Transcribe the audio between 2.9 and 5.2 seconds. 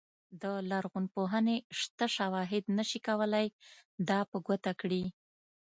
کولای دا په ګوته کړي.